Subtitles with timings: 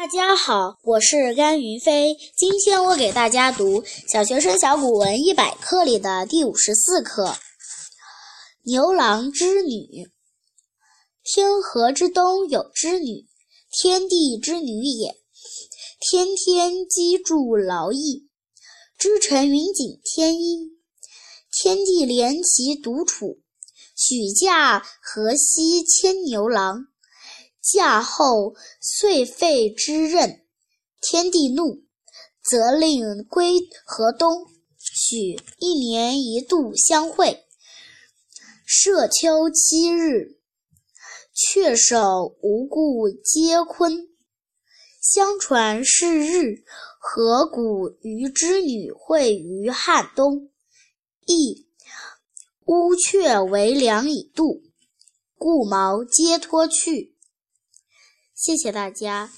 [0.00, 2.16] 大家好，我是甘云飞。
[2.34, 7.26] 今天我给大家读《小学生小古文一百课》里的第五十四课
[8.62, 9.74] 《牛郎织女》。
[11.22, 13.26] 天河之东有织女，
[13.70, 15.16] 天地之女也。
[16.00, 18.26] 天天机杼劳役，
[18.96, 20.78] 织成云锦天衣。
[21.52, 23.40] 天地怜其独处，
[23.94, 26.86] 许嫁河西牵牛郎。
[27.72, 30.44] 夏后遂废之任，
[31.00, 31.84] 天帝怒，
[32.42, 34.44] 责令归河东，
[34.76, 37.44] 许一年一度相会。
[38.66, 40.40] 涉秋七日，
[41.32, 44.08] 却首无故皆坤。
[45.00, 46.64] 相传是日，
[46.98, 50.50] 河谷与织女会于汉东，
[51.24, 51.68] 亦
[52.66, 54.60] 乌鹊为梁以渡，
[55.36, 57.16] 故毛皆脱去。
[58.40, 59.28] 谢谢大家。